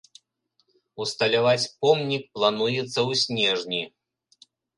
Усталяваць 1.03 1.67
помнік 1.81 2.23
плануецца 2.39 2.75
ў 2.87 3.11
снежні. 3.23 3.81